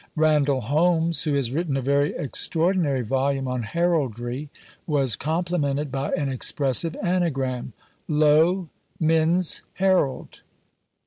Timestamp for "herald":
9.75-10.41